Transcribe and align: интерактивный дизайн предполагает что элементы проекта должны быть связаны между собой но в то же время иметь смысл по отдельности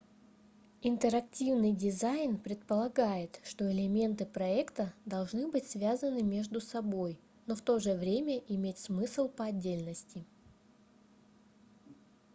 интерактивный 0.81 1.73
дизайн 1.73 2.39
предполагает 2.39 3.39
что 3.43 3.71
элементы 3.71 4.25
проекта 4.25 4.91
должны 5.05 5.47
быть 5.47 5.69
связаны 5.69 6.23
между 6.23 6.59
собой 6.59 7.19
но 7.45 7.53
в 7.53 7.61
то 7.61 7.77
же 7.77 7.93
время 7.93 8.39
иметь 8.47 8.79
смысл 8.79 9.27
по 9.29 9.45
отдельности 9.45 10.25